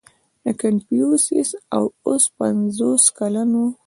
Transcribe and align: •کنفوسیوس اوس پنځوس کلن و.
•کنفوسیوس 0.59 1.49
اوس 2.07 2.23
پنځوس 2.37 3.03
کلن 3.17 3.49
و. 3.59 3.63